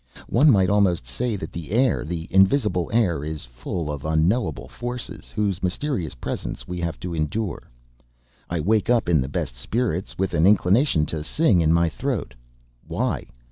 [0.29, 5.29] One might almost say that the air, the invisible air, is full of unknowable Forces,
[5.29, 7.69] whose mysterious presence we have to endure.
[8.49, 12.33] I wake up in the best spirits, with an inclination to sing in my throat.
[12.87, 13.27] Why?